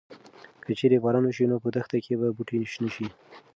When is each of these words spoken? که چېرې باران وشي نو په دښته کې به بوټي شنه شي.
که 0.65 0.71
چېرې 0.79 0.97
باران 1.03 1.23
وشي 1.25 1.45
نو 1.51 1.57
په 1.63 1.69
دښته 1.75 1.97
کې 2.05 2.13
به 2.19 2.27
بوټي 2.35 2.59
شنه 2.73 2.89
شي. 2.95 3.07